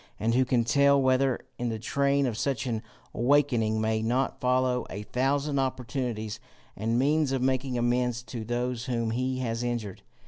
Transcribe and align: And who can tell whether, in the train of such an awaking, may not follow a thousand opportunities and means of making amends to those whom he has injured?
And 0.19 0.33
who 0.33 0.45
can 0.45 0.63
tell 0.63 0.99
whether, 0.99 1.41
in 1.59 1.69
the 1.69 1.77
train 1.77 2.25
of 2.25 2.35
such 2.35 2.65
an 2.65 2.81
awaking, 3.13 3.79
may 3.79 4.01
not 4.01 4.39
follow 4.41 4.87
a 4.89 5.03
thousand 5.03 5.59
opportunities 5.59 6.39
and 6.75 6.97
means 6.97 7.31
of 7.31 7.43
making 7.43 7.77
amends 7.77 8.23
to 8.23 8.43
those 8.43 8.85
whom 8.85 9.11
he 9.11 9.41
has 9.41 9.61
injured? 9.61 10.01